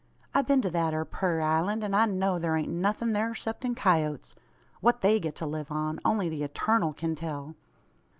I've 0.33 0.47
been 0.47 0.63
to 0.63 0.69
thet 0.71 0.95
ere 0.95 1.05
purayra 1.05 1.43
island; 1.43 1.83
an 1.83 1.93
I 1.93 2.07
know 2.07 2.39
there 2.39 2.57
ain't 2.57 2.69
nothin' 2.71 3.13
thur 3.13 3.35
'ceptin' 3.35 3.75
coyoats. 3.75 4.33
What 4.79 5.01
they 5.01 5.19
get 5.19 5.35
to 5.35 5.45
live 5.45 5.69
on, 5.71 5.99
only 6.03 6.27
the 6.27 6.41
Eturnal 6.43 6.93
kin 6.97 7.13
tell!" 7.13 7.53